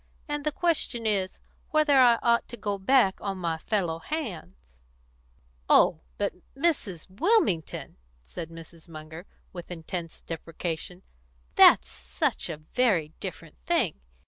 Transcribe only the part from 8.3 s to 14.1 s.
Mrs. Munger, with intense deprecation, "that's such a very different thing.